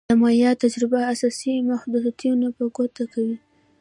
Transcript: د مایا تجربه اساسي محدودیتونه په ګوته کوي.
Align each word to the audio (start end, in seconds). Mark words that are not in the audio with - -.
د 0.09 0.11
مایا 0.21 0.51
تجربه 0.63 0.99
اساسي 1.13 1.53
محدودیتونه 1.69 2.47
په 2.57 2.63
ګوته 2.75 3.03
کوي. 3.13 3.37